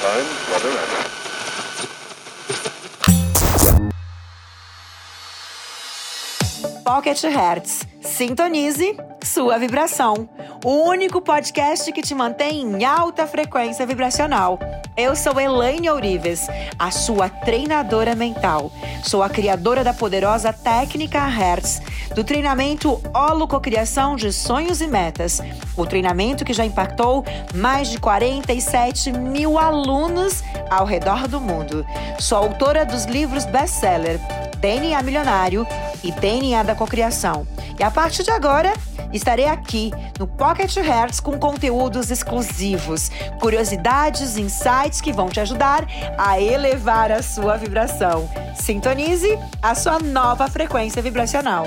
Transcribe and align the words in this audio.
time, 0.00 0.26
weather, 0.52 0.70
and 0.70 1.17
Pocket 6.88 7.22
Hertz. 7.24 7.86
Sintonize 8.00 8.96
sua 9.22 9.58
vibração. 9.58 10.26
O 10.64 10.88
único 10.88 11.20
podcast 11.20 11.92
que 11.92 12.00
te 12.00 12.14
mantém 12.14 12.62
em 12.62 12.82
alta 12.82 13.26
frequência 13.26 13.84
vibracional. 13.84 14.58
Eu 14.96 15.14
sou 15.14 15.38
Elaine 15.38 15.90
Ourives, 15.90 16.48
a 16.78 16.90
sua 16.90 17.28
treinadora 17.28 18.14
mental. 18.14 18.72
Sou 19.04 19.22
a 19.22 19.28
criadora 19.28 19.84
da 19.84 19.92
poderosa 19.92 20.50
técnica 20.50 21.26
Hertz, 21.26 21.82
do 22.14 22.24
treinamento 22.24 22.98
Holococriação 23.14 24.16
de 24.16 24.32
Sonhos 24.32 24.80
e 24.80 24.86
Metas. 24.86 25.42
O 25.76 25.84
treinamento 25.84 26.42
que 26.42 26.54
já 26.54 26.64
impactou 26.64 27.22
mais 27.54 27.90
de 27.90 28.00
47 28.00 29.12
mil 29.12 29.58
alunos 29.58 30.42
ao 30.70 30.86
redor 30.86 31.28
do 31.28 31.38
mundo. 31.38 31.84
Sou 32.18 32.38
autora 32.38 32.86
dos 32.86 33.04
livros 33.04 33.44
best-seller 33.44 34.18
DNA 34.58 35.02
Milionário 35.02 35.66
e 36.02 36.12
DNA 36.12 36.62
da 36.62 36.74
Cocriação. 36.74 37.46
E 37.78 37.82
a 37.82 37.90
partir 37.90 38.22
de 38.22 38.30
agora, 38.30 38.72
estarei 39.12 39.46
aqui 39.46 39.90
no 40.18 40.26
Pocket 40.26 40.76
Hertz 40.76 41.20
com 41.20 41.38
conteúdos 41.38 42.10
exclusivos, 42.10 43.10
curiosidades, 43.40 44.36
insights 44.36 45.00
que 45.00 45.12
vão 45.12 45.28
te 45.28 45.40
ajudar 45.40 45.86
a 46.16 46.40
elevar 46.40 47.10
a 47.12 47.22
sua 47.22 47.56
vibração. 47.56 48.28
Sintonize 48.54 49.38
a 49.62 49.74
sua 49.74 49.98
nova 49.98 50.48
frequência 50.48 51.00
vibracional. 51.00 51.66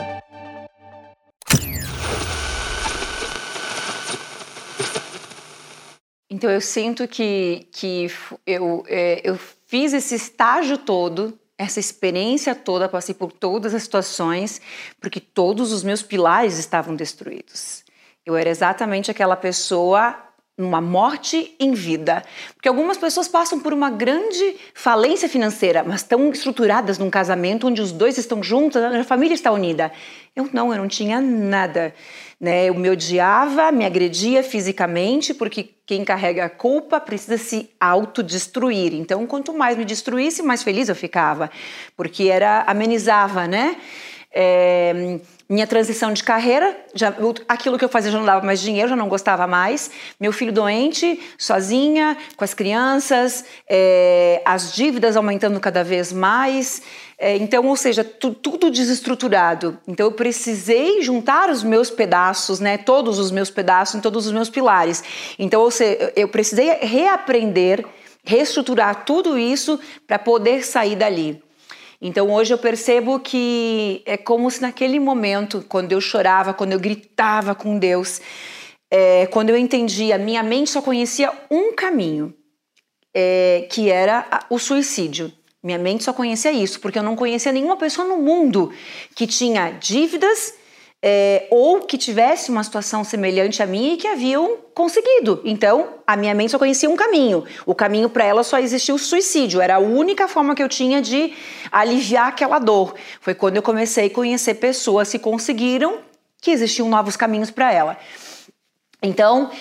Então 6.29 6.49
eu 6.49 6.61
sinto 6.61 7.07
que, 7.07 7.67
que 7.71 8.07
eu, 8.47 8.83
é, 8.87 9.21
eu 9.23 9.37
fiz 9.67 9.93
esse 9.93 10.15
estágio 10.15 10.77
todo 10.77 11.37
essa 11.61 11.79
experiência 11.79 12.55
toda, 12.55 12.89
passei 12.89 13.13
por 13.13 13.31
todas 13.31 13.75
as 13.75 13.83
situações, 13.83 14.59
porque 14.99 15.19
todos 15.19 15.71
os 15.71 15.83
meus 15.83 16.01
pilares 16.01 16.57
estavam 16.57 16.95
destruídos. 16.95 17.83
Eu 18.25 18.35
era 18.35 18.49
exatamente 18.49 19.11
aquela 19.11 19.35
pessoa 19.35 20.17
numa 20.61 20.79
morte 20.79 21.55
em 21.59 21.73
vida. 21.73 22.23
Porque 22.55 22.69
algumas 22.69 22.97
pessoas 22.97 23.27
passam 23.27 23.59
por 23.59 23.73
uma 23.73 23.89
grande 23.89 24.55
falência 24.73 25.27
financeira, 25.27 25.83
mas 25.83 26.01
estão 26.01 26.29
estruturadas 26.29 26.97
num 26.97 27.09
casamento 27.09 27.67
onde 27.67 27.81
os 27.81 27.91
dois 27.91 28.17
estão 28.17 28.41
juntos, 28.41 28.81
a 28.81 29.03
família 29.03 29.33
está 29.33 29.51
unida. 29.51 29.91
Eu 30.35 30.49
não, 30.53 30.71
eu 30.71 30.77
não 30.77 30.87
tinha 30.87 31.19
nada. 31.19 31.93
Né? 32.39 32.69
Eu 32.69 32.75
me 32.75 32.89
odiava, 32.89 33.71
me 33.71 33.85
agredia 33.85 34.41
fisicamente, 34.41 35.33
porque 35.33 35.69
quem 35.85 36.05
carrega 36.05 36.45
a 36.45 36.49
culpa 36.49 36.99
precisa 36.99 37.37
se 37.37 37.69
autodestruir. 37.79 38.93
Então, 38.93 39.27
quanto 39.27 39.53
mais 39.53 39.77
me 39.77 39.83
destruísse, 39.83 40.41
mais 40.41 40.63
feliz 40.63 40.89
eu 40.89 40.95
ficava, 40.95 41.51
porque 41.97 42.29
era 42.29 42.63
amenizava, 42.65 43.47
né? 43.47 43.75
É, 44.33 45.19
minha 45.51 45.67
transição 45.67 46.13
de 46.13 46.23
carreira, 46.23 46.77
já, 46.95 47.13
aquilo 47.45 47.77
que 47.77 47.83
eu 47.83 47.89
fazia 47.89 48.09
já 48.09 48.17
não 48.17 48.25
dava 48.25 48.45
mais 48.45 48.61
dinheiro, 48.61 48.87
já 48.87 48.95
não 48.95 49.09
gostava 49.09 49.45
mais. 49.45 49.91
Meu 50.17 50.31
filho 50.31 50.53
doente, 50.53 51.19
sozinha, 51.37 52.17
com 52.37 52.43
as 52.45 52.53
crianças, 52.53 53.43
é, 53.69 54.41
as 54.45 54.73
dívidas 54.73 55.17
aumentando 55.17 55.59
cada 55.59 55.83
vez 55.83 56.13
mais. 56.13 56.81
É, 57.17 57.35
então, 57.35 57.67
ou 57.67 57.75
seja, 57.75 58.01
tu, 58.01 58.33
tudo 58.33 58.71
desestruturado. 58.71 59.77
Então, 59.85 60.07
eu 60.07 60.13
precisei 60.13 61.01
juntar 61.01 61.49
os 61.49 61.63
meus 61.63 61.89
pedaços, 61.89 62.61
né, 62.61 62.77
todos 62.77 63.19
os 63.19 63.29
meus 63.29 63.51
pedaços, 63.51 63.95
em 63.95 63.99
todos 63.99 64.25
os 64.25 64.31
meus 64.31 64.49
pilares. 64.49 65.03
Então, 65.37 65.61
ou 65.61 65.69
seja, 65.69 66.13
eu 66.15 66.29
precisei 66.29 66.69
reaprender, 66.81 67.85
reestruturar 68.23 69.03
tudo 69.03 69.37
isso 69.37 69.77
para 70.07 70.17
poder 70.17 70.63
sair 70.63 70.95
dali. 70.95 71.43
Então 72.01 72.31
hoje 72.31 72.51
eu 72.51 72.57
percebo 72.57 73.19
que 73.19 74.01
é 74.07 74.17
como 74.17 74.49
se 74.49 74.59
naquele 74.61 74.99
momento, 74.99 75.63
quando 75.69 75.91
eu 75.91 76.01
chorava, 76.01 76.53
quando 76.53 76.71
eu 76.71 76.79
gritava 76.79 77.53
com 77.53 77.77
Deus, 77.77 78.19
é, 78.89 79.27
quando 79.27 79.51
eu 79.51 79.57
entendia, 79.57 80.17
minha 80.17 80.41
mente 80.41 80.71
só 80.71 80.81
conhecia 80.81 81.31
um 81.49 81.73
caminho, 81.75 82.33
é, 83.13 83.67
que 83.71 83.89
era 83.89 84.47
o 84.49 84.57
suicídio. 84.57 85.31
Minha 85.63 85.77
mente 85.77 86.03
só 86.03 86.11
conhecia 86.11 86.51
isso, 86.51 86.79
porque 86.79 86.97
eu 86.97 87.03
não 87.03 87.15
conhecia 87.15 87.51
nenhuma 87.51 87.77
pessoa 87.77 88.07
no 88.07 88.17
mundo 88.17 88.73
que 89.15 89.27
tinha 89.27 89.69
dívidas 89.69 90.55
é, 91.03 91.47
ou 91.49 91.79
que 91.79 91.97
tivesse 91.97 92.51
uma 92.51 92.63
situação 92.63 93.03
semelhante 93.03 93.63
à 93.63 93.65
minha 93.65 93.93
e 93.93 93.97
que 93.97 94.07
haviam 94.07 94.57
conseguido. 94.73 95.41
Então, 95.43 95.95
a 96.05 96.15
minha 96.15 96.33
mente 96.35 96.51
só 96.51 96.59
conhecia 96.59 96.89
um 96.89 96.95
caminho. 96.95 97.43
O 97.65 97.73
caminho 97.73 98.09
para 98.09 98.23
ela 98.23 98.43
só 98.43 98.59
existia 98.59 98.93
o 98.93 98.99
suicídio. 98.99 99.59
Era 99.59 99.75
a 99.75 99.79
única 99.79 100.27
forma 100.27 100.53
que 100.53 100.61
eu 100.61 100.69
tinha 100.69 101.01
de 101.01 101.33
aliviar 101.71 102.27
aquela 102.27 102.59
dor. 102.59 102.93
Foi 103.19 103.33
quando 103.33 103.55
eu 103.55 103.63
comecei 103.63 104.07
a 104.07 104.09
conhecer 104.09 104.55
pessoas 104.55 105.09
que 105.09 105.17
conseguiram 105.17 105.99
que 106.41 106.49
existiam 106.49 106.89
novos 106.89 107.15
caminhos 107.15 107.51
para 107.51 107.71
ela. 107.71 107.97
Então, 109.01 109.51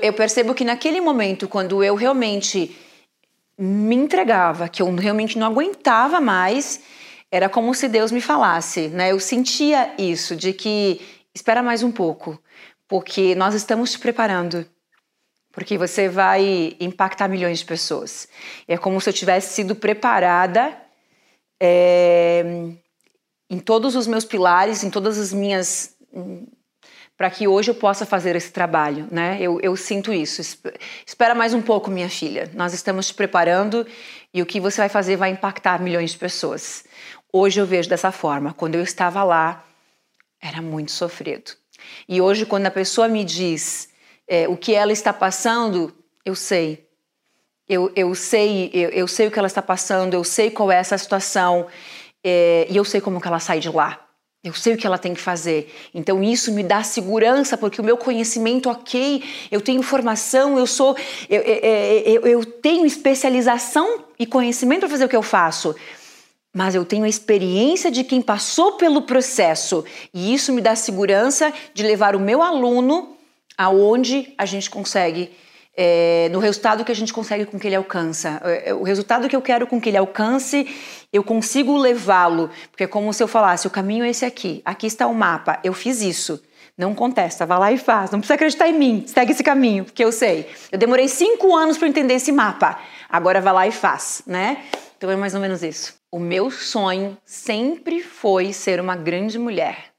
eu 0.00 0.12
percebo 0.12 0.54
que 0.54 0.64
naquele 0.64 1.00
momento, 1.00 1.48
quando 1.48 1.82
eu 1.82 1.94
realmente 1.96 2.76
me 3.58 3.96
entregava, 3.96 4.68
que 4.68 4.80
eu 4.80 4.94
realmente 4.94 5.36
não 5.36 5.48
aguentava 5.48 6.20
mais, 6.20 6.80
era 7.30 7.48
como 7.48 7.74
se 7.74 7.88
Deus 7.88 8.10
me 8.10 8.20
falasse, 8.20 8.88
né? 8.88 9.12
Eu 9.12 9.20
sentia 9.20 9.94
isso, 9.98 10.34
de 10.34 10.52
que 10.52 11.00
espera 11.34 11.62
mais 11.62 11.82
um 11.82 11.92
pouco, 11.92 12.40
porque 12.86 13.34
nós 13.34 13.54
estamos 13.54 13.92
te 13.92 13.98
preparando. 13.98 14.66
Porque 15.52 15.76
você 15.76 16.08
vai 16.08 16.76
impactar 16.78 17.28
milhões 17.28 17.58
de 17.58 17.64
pessoas. 17.64 18.28
É 18.66 18.76
como 18.76 19.00
se 19.00 19.10
eu 19.10 19.12
tivesse 19.12 19.54
sido 19.54 19.74
preparada 19.74 20.76
é, 21.60 22.44
em 23.50 23.58
todos 23.58 23.96
os 23.96 24.06
meus 24.06 24.24
pilares, 24.24 24.84
em 24.84 24.90
todas 24.90 25.18
as 25.18 25.32
minhas 25.32 25.96
para 27.18 27.28
que 27.30 27.48
hoje 27.48 27.72
eu 27.72 27.74
possa 27.74 28.06
fazer 28.06 28.36
esse 28.36 28.52
trabalho, 28.52 29.08
né? 29.10 29.38
Eu, 29.40 29.60
eu, 29.60 29.76
sinto 29.76 30.12
isso. 30.12 30.40
Espera 31.04 31.34
mais 31.34 31.52
um 31.52 31.60
pouco, 31.60 31.90
minha 31.90 32.08
filha. 32.08 32.48
Nós 32.54 32.72
estamos 32.72 33.08
te 33.08 33.14
preparando 33.14 33.84
e 34.32 34.40
o 34.40 34.46
que 34.46 34.60
você 34.60 34.82
vai 34.82 34.88
fazer 34.88 35.16
vai 35.16 35.30
impactar 35.30 35.82
milhões 35.82 36.12
de 36.12 36.16
pessoas. 36.18 36.84
Hoje 37.32 37.60
eu 37.60 37.66
vejo 37.66 37.88
dessa 37.88 38.10
forma. 38.10 38.54
Quando 38.54 38.76
eu 38.76 38.82
estava 38.82 39.22
lá, 39.22 39.64
era 40.40 40.62
muito 40.62 40.92
sofrido. 40.92 41.52
E 42.08 42.20
hoje, 42.20 42.46
quando 42.46 42.66
a 42.66 42.70
pessoa 42.70 43.06
me 43.06 43.22
diz 43.22 43.90
é, 44.26 44.48
o 44.48 44.56
que 44.56 44.74
ela 44.74 44.92
está 44.92 45.12
passando, 45.12 45.94
eu 46.24 46.34
sei. 46.34 46.86
Eu, 47.68 47.92
eu 47.94 48.14
sei, 48.14 48.70
eu, 48.72 48.88
eu, 48.90 49.06
sei 49.06 49.26
o 49.26 49.30
que 49.30 49.38
ela 49.38 49.46
está 49.46 49.60
passando, 49.60 50.14
eu 50.14 50.24
sei 50.24 50.50
qual 50.50 50.72
é 50.72 50.76
essa 50.76 50.96
situação 50.96 51.66
é, 52.24 52.66
e 52.70 52.76
eu 52.76 52.84
sei 52.84 52.98
como 52.98 53.20
que 53.20 53.28
ela 53.28 53.38
sai 53.38 53.60
de 53.60 53.68
lá. 53.68 54.06
Eu 54.42 54.54
sei 54.54 54.72
o 54.72 54.78
que 54.78 54.86
ela 54.86 54.96
tem 54.96 55.12
que 55.12 55.20
fazer. 55.20 55.70
Então 55.92 56.22
isso 56.22 56.50
me 56.52 56.62
dá 56.62 56.82
segurança, 56.82 57.58
porque 57.58 57.80
o 57.80 57.84
meu 57.84 57.98
conhecimento, 57.98 58.70
ok, 58.70 59.22
eu 59.50 59.60
tenho 59.60 59.82
formação, 59.82 60.58
eu 60.58 60.66
sou, 60.66 60.96
eu, 61.28 61.42
eu, 61.42 62.26
eu 62.26 62.44
tenho 62.46 62.86
especialização 62.86 64.04
e 64.18 64.24
conhecimento 64.24 64.80
para 64.80 64.88
fazer 64.88 65.04
o 65.04 65.08
que 65.08 65.16
eu 65.16 65.22
faço 65.22 65.76
mas 66.58 66.74
eu 66.74 66.84
tenho 66.84 67.04
a 67.04 67.08
experiência 67.08 67.88
de 67.88 68.02
quem 68.02 68.20
passou 68.20 68.72
pelo 68.72 69.02
processo 69.02 69.84
e 70.12 70.34
isso 70.34 70.52
me 70.52 70.60
dá 70.60 70.74
segurança 70.74 71.52
de 71.72 71.84
levar 71.84 72.16
o 72.16 72.18
meu 72.18 72.42
aluno 72.42 73.16
aonde 73.56 74.34
a 74.36 74.44
gente 74.44 74.68
consegue, 74.68 75.30
é, 75.76 76.28
no 76.32 76.40
resultado 76.40 76.84
que 76.84 76.90
a 76.90 76.94
gente 76.96 77.12
consegue 77.12 77.46
com 77.46 77.60
que 77.60 77.68
ele 77.68 77.76
alcança. 77.76 78.42
É, 78.44 78.70
é, 78.70 78.74
o 78.74 78.82
resultado 78.82 79.28
que 79.28 79.36
eu 79.36 79.40
quero 79.40 79.68
com 79.68 79.80
que 79.80 79.88
ele 79.88 79.98
alcance, 79.98 80.66
eu 81.12 81.22
consigo 81.22 81.76
levá-lo, 81.76 82.50
porque 82.72 82.82
é 82.82 82.88
como 82.88 83.12
se 83.12 83.22
eu 83.22 83.28
falasse: 83.28 83.68
o 83.68 83.70
caminho 83.70 84.04
é 84.04 84.10
esse 84.10 84.24
aqui, 84.24 84.60
aqui 84.64 84.88
está 84.88 85.06
o 85.06 85.14
mapa, 85.14 85.60
eu 85.62 85.72
fiz 85.72 86.02
isso. 86.02 86.42
Não 86.76 86.92
contesta, 86.92 87.46
vá 87.46 87.56
lá 87.56 87.70
e 87.70 87.78
faz. 87.78 88.10
Não 88.10 88.18
precisa 88.18 88.34
acreditar 88.34 88.68
em 88.68 88.76
mim, 88.76 89.04
segue 89.06 89.30
esse 89.30 89.44
caminho, 89.44 89.84
porque 89.84 90.04
eu 90.04 90.10
sei. 90.10 90.48
Eu 90.72 90.78
demorei 90.78 91.06
cinco 91.06 91.54
anos 91.54 91.78
para 91.78 91.86
entender 91.86 92.14
esse 92.14 92.32
mapa. 92.32 92.80
Agora 93.08 93.40
vá 93.40 93.52
lá 93.52 93.68
e 93.68 93.70
faz, 93.70 94.22
né? 94.26 94.64
Então 94.96 95.08
é 95.08 95.14
mais 95.14 95.36
ou 95.36 95.40
menos 95.40 95.62
isso. 95.62 95.97
O 96.10 96.18
meu 96.18 96.50
sonho 96.50 97.18
sempre 97.22 98.02
foi 98.02 98.50
ser 98.54 98.80
uma 98.80 98.96
grande 98.96 99.38
mulher. 99.38 99.92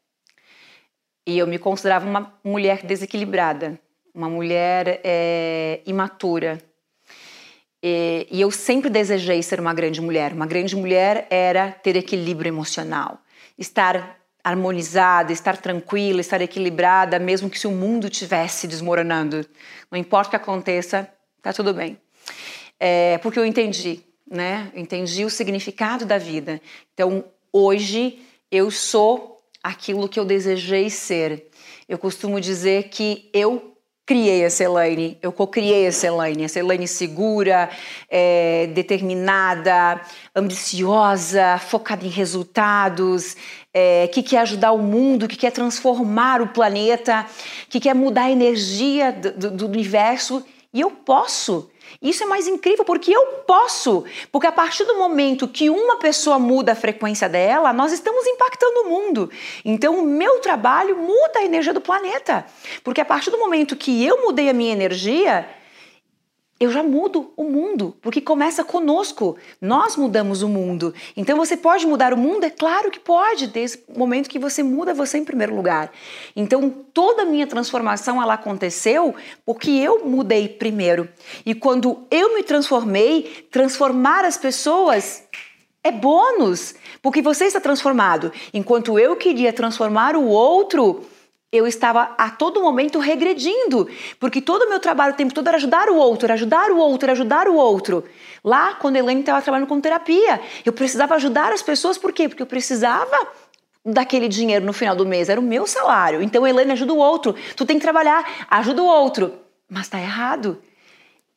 E 1.28 1.38
eu 1.38 1.46
me 1.46 1.60
considerava 1.60 2.08
uma 2.08 2.34
mulher 2.44 2.84
desequilibrada, 2.84 3.80
uma 4.12 4.28
mulher 4.28 5.02
é, 5.04 5.82
imatura. 5.86 6.58
E, 7.84 8.28
e 8.32 8.42
eu 8.42 8.50
sempre 8.50 8.90
desejei 8.90 9.44
ser 9.44 9.60
uma 9.60 9.72
grande 9.72 10.02
mulher. 10.02 10.34
Uma 10.34 10.48
grande 10.48 10.76
mulher 10.76 11.28
era 11.30 11.72
ter 11.72 11.96
equilíbrio 11.96 12.50
emocional, 12.50 13.20
estar 13.56 14.18
harmonizada, 14.44 15.32
estar 15.32 15.58
tranquila, 15.58 16.22
estar 16.22 16.42
equilibrada, 16.42 17.20
mesmo 17.20 17.52
que 17.52 17.60
se 17.60 17.68
o 17.68 17.72
mundo 17.72 18.08
estivesse 18.08 18.68
desmoronando. 18.68 19.46
Não 19.92 20.00
importa 20.00 20.30
o 20.30 20.32
que 20.32 20.36
aconteça, 20.38 21.08
tá 21.40 21.54
tudo 21.54 21.72
bem. 21.72 22.00
É, 22.80 23.20
porque 23.20 23.38
eu 23.38 23.46
entendi 23.46 24.09
né? 24.30 24.72
entendi 24.76 25.26
o 25.26 25.30
significado 25.30 26.06
da 26.06 26.18
vida. 26.18 26.62
Então, 26.94 27.24
hoje 27.52 28.20
eu 28.52 28.70
sou 28.70 29.42
aquilo 29.64 30.08
que 30.08 30.20
eu 30.20 30.26
desejei 30.26 30.90
ser. 30.90 31.48
Eu 31.88 31.98
costumo 31.98 32.40
dizer 32.40 32.90
que 32.90 33.30
eu 33.34 33.76
criei 34.10 34.44
essa 34.44 34.64
Elaine, 34.64 35.20
eu 35.22 35.32
co-criei 35.32 35.86
essa 35.86 36.08
Elaine, 36.08 36.44
essa 36.44 36.58
Elaine 36.58 36.88
segura, 36.88 37.70
é, 38.10 38.66
determinada, 38.74 40.02
ambiciosa, 40.36 41.60
focada 41.60 42.04
em 42.04 42.10
resultados, 42.10 43.38
é, 43.72 44.08
que 44.08 44.24
quer 44.24 44.40
ajudar 44.40 44.72
o 44.72 44.80
mundo, 44.80 45.28
que 45.28 45.36
quer 45.36 45.52
transformar 45.52 46.42
o 46.42 46.48
planeta, 46.48 47.24
que 47.70 47.80
quer 47.80 47.94
mudar 47.94 48.24
a 48.24 48.32
energia 48.32 49.12
do, 49.12 49.52
do 49.52 49.66
universo. 49.68 50.44
E 50.72 50.82
eu 50.82 50.92
posso. 50.92 51.70
Isso 52.00 52.24
é 52.24 52.28
mais 52.28 52.48
incrível 52.48 52.86
porque 52.86 53.12
eu 53.12 53.26
posso. 53.48 54.06
Porque 54.32 54.46
a 54.46 54.52
partir 54.52 54.86
do 54.86 54.98
momento 54.98 55.48
que 55.48 55.68
uma 55.68 55.98
pessoa 55.98 56.38
muda 56.38 56.74
a 56.74 56.76
frequência 56.76 57.28
dela, 57.28 57.74
nós 57.74 57.92
estamos 57.92 58.26
impactando 58.28 58.82
o 58.82 58.90
mundo. 58.90 59.32
Então, 59.66 59.98
o 59.98 60.04
meu 60.04 60.40
trabalho 60.40 60.96
muda 60.96 61.40
a 61.40 61.44
energia 61.44 61.74
do 61.74 61.82
planeta. 61.82 62.46
Porque 62.84 63.02
a 63.02 63.06
partir 63.06 63.32
do 63.32 63.40
momento 63.40 63.76
que 63.76 64.06
eu 64.06 64.22
mudei 64.22 64.48
a 64.48 64.54
minha 64.54 64.72
energia, 64.72 65.50
eu 66.60 66.70
já 66.72 66.84
mudo 66.84 67.32
o 67.38 67.46
mundo, 67.46 67.96
porque 68.02 68.20
começa 68.20 68.64
conosco. 68.64 69.38
Nós 69.62 69.96
mudamos 69.96 70.42
o 70.42 70.50
mundo. 70.50 70.94
Então 71.16 71.38
você 71.38 71.56
pode 71.56 71.88
mudar 71.88 72.14
o 72.14 72.18
mundo? 72.18 72.44
É 72.44 72.50
claro 72.50 72.92
que 72.92 73.00
pode, 73.00 73.48
desde 73.48 73.80
o 73.88 73.98
momento 73.98 74.30
que 74.30 74.38
você 74.38 74.62
muda 74.62 74.94
você 74.94 75.18
em 75.18 75.24
primeiro 75.24 75.56
lugar. 75.56 75.90
Então 76.36 76.70
toda 76.94 77.22
a 77.22 77.26
minha 77.26 77.48
transformação 77.48 78.22
ela 78.22 78.34
aconteceu 78.34 79.16
porque 79.46 79.72
eu 79.72 80.06
mudei 80.06 80.50
primeiro. 80.50 81.08
E 81.46 81.56
quando 81.56 82.06
eu 82.12 82.36
me 82.36 82.44
transformei, 82.44 83.48
transformar 83.50 84.26
as 84.26 84.36
pessoas 84.36 85.24
é 85.82 85.92
bônus, 85.92 86.76
porque 87.02 87.22
você 87.22 87.46
está 87.46 87.62
transformado. 87.62 88.34
Enquanto 88.54 89.00
eu 89.00 89.16
queria 89.16 89.54
transformar 89.54 90.16
o 90.16 90.26
outro, 90.26 91.06
eu 91.52 91.66
estava 91.66 92.14
a 92.18 92.30
todo 92.30 92.62
momento 92.62 93.00
regredindo, 93.00 93.90
porque 94.20 94.40
todo 94.40 94.64
o 94.64 94.70
meu 94.70 94.80
trabalho 94.80 95.14
o 95.14 95.18
tempo 95.18 95.34
todo 95.34 95.48
era 95.48 95.58
ajudar 95.58 95.90
o 95.90 95.96
outro, 95.96 96.28
era 96.28 96.36
ajudar 96.36 96.70
o 96.70 96.78
outro, 96.78 97.06
era 97.06 97.14
ajudar 97.14 97.48
o 97.48 97.56
outro. 97.56 98.04
Lá, 98.44 98.76
quando 98.76 98.96
a 98.96 99.00
Elaine 99.00 99.22
estava 99.22 99.42
trabalhando 99.42 99.68
com 99.68 99.82
terapia, 99.82 100.40
eu 100.64 100.72
precisava 100.72 101.16
ajudar 101.16 101.52
as 101.52 101.62
pessoas, 101.62 101.98
por 101.98 102.14
quê? 102.14 102.30
Porque 102.30 102.44
eu 102.44 102.48
precisava 102.48 103.18
daquele 103.84 104.28
dinheiro 104.28 104.66
no 104.66 104.74
final 104.74 104.96
do 104.96 105.06
mês, 105.06 105.28
era 105.28 105.40
o 105.40 105.44
meu 105.44 105.66
salário. 105.66 106.22
Então, 106.22 106.46
Elaine 106.46 106.72
ajuda 106.72 106.94
o 106.94 106.98
outro, 106.98 107.36
tu 107.56 107.66
tem 107.66 107.78
que 107.78 107.84
trabalhar, 107.84 108.48
ajuda 108.50 108.84
o 108.84 108.86
outro. 108.86 109.34
Mas 109.68 109.84
está 109.84 110.00
errado 110.00 110.62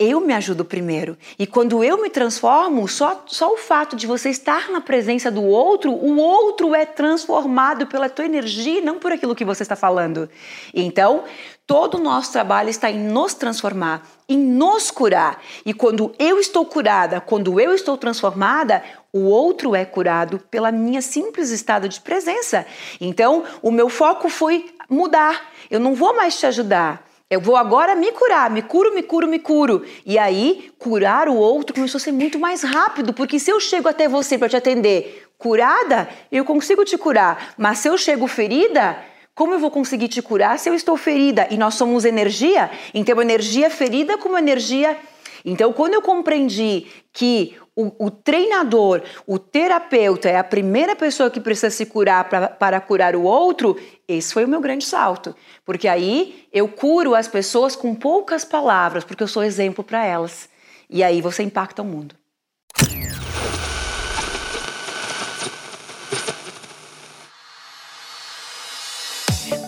eu 0.02 0.20
me 0.20 0.32
ajudo 0.34 0.64
primeiro. 0.64 1.16
E 1.38 1.46
quando 1.46 1.82
eu 1.84 2.00
me 2.02 2.10
transformo, 2.10 2.88
só, 2.88 3.24
só 3.26 3.52
o 3.52 3.56
fato 3.56 3.94
de 3.94 4.06
você 4.06 4.30
estar 4.30 4.70
na 4.70 4.80
presença 4.80 5.30
do 5.30 5.42
outro, 5.42 5.92
o 5.92 6.18
outro 6.18 6.74
é 6.74 6.84
transformado 6.84 7.86
pela 7.86 8.08
tua 8.08 8.24
energia 8.24 8.80
não 8.80 8.98
por 8.98 9.12
aquilo 9.12 9.34
que 9.34 9.44
você 9.44 9.62
está 9.62 9.76
falando. 9.76 10.28
Então, 10.74 11.24
todo 11.66 11.96
o 11.96 12.00
nosso 12.00 12.32
trabalho 12.32 12.68
está 12.68 12.90
em 12.90 12.98
nos 12.98 13.34
transformar, 13.34 14.06
em 14.28 14.38
nos 14.38 14.90
curar. 14.90 15.40
E 15.64 15.72
quando 15.72 16.14
eu 16.18 16.38
estou 16.38 16.66
curada, 16.66 17.20
quando 17.20 17.60
eu 17.60 17.74
estou 17.74 17.96
transformada, 17.96 18.82
o 19.12 19.20
outro 19.20 19.74
é 19.74 19.84
curado 19.84 20.38
pela 20.50 20.72
minha 20.72 21.02
simples 21.02 21.50
estado 21.50 21.88
de 21.88 22.00
presença. 22.00 22.66
Então, 23.00 23.44
o 23.62 23.70
meu 23.70 23.88
foco 23.88 24.28
foi 24.28 24.74
mudar. 24.88 25.50
Eu 25.70 25.80
não 25.80 25.94
vou 25.94 26.14
mais 26.14 26.38
te 26.38 26.46
ajudar. 26.46 27.11
Eu 27.32 27.40
vou 27.40 27.56
agora 27.56 27.94
me 27.94 28.12
curar, 28.12 28.50
me 28.50 28.60
curo, 28.60 28.92
me 28.92 29.02
curo, 29.02 29.26
me 29.26 29.38
curo. 29.38 29.86
E 30.04 30.18
aí, 30.18 30.70
curar 30.78 31.30
o 31.30 31.34
outro 31.34 31.74
começou 31.74 31.96
a 31.96 32.00
ser 32.02 32.12
muito 32.12 32.38
mais 32.38 32.62
rápido, 32.62 33.14
porque 33.14 33.38
se 33.38 33.50
eu 33.50 33.58
chego 33.58 33.88
até 33.88 34.06
você 34.06 34.36
para 34.36 34.50
te 34.50 34.56
atender 34.56 35.26
curada, 35.38 36.10
eu 36.30 36.44
consigo 36.44 36.84
te 36.84 36.98
curar. 36.98 37.54
Mas 37.56 37.78
se 37.78 37.88
eu 37.88 37.96
chego 37.96 38.26
ferida, 38.26 38.98
como 39.34 39.54
eu 39.54 39.58
vou 39.58 39.70
conseguir 39.70 40.08
te 40.08 40.20
curar 40.20 40.58
se 40.58 40.68
eu 40.68 40.74
estou 40.74 40.94
ferida? 40.94 41.48
E 41.50 41.56
nós 41.56 41.72
somos 41.72 42.04
energia, 42.04 42.70
então 42.92 43.18
energia 43.22 43.70
ferida 43.70 44.18
como 44.18 44.36
energia. 44.36 44.94
Então, 45.42 45.72
quando 45.72 45.94
eu 45.94 46.02
compreendi 46.02 46.86
que 47.14 47.56
o, 47.74 48.06
o, 48.06 48.10
treinador, 48.10 49.02
o 49.26 49.38
terapeuta 49.38 50.28
é 50.28 50.36
a 50.36 50.44
primeira 50.44 50.94
pessoa 50.94 51.30
que 51.30 51.40
precisa 51.40 51.70
se 51.70 51.86
curar 51.86 52.28
pra, 52.28 52.48
para 52.48 52.80
curar 52.80 53.16
o 53.16 53.22
outro, 53.22 53.78
esse 54.06 54.32
foi 54.32 54.44
o 54.44 54.48
meu 54.48 54.60
grande 54.60 54.84
salto. 54.84 55.34
Porque 55.64 55.88
aí 55.88 56.46
eu 56.52 56.68
curo 56.68 57.14
as 57.14 57.28
pessoas 57.28 57.74
com 57.74 57.94
poucas 57.94 58.44
palavras, 58.44 59.04
porque 59.04 59.22
eu 59.22 59.28
sou 59.28 59.42
exemplo 59.42 59.82
para 59.82 60.04
elas. 60.04 60.48
E 60.88 61.02
aí 61.02 61.22
você 61.22 61.42
impacta 61.42 61.80
o 61.80 61.84
mundo. 61.84 62.14